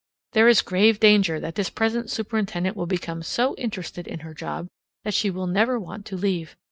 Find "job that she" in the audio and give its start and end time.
4.33-5.29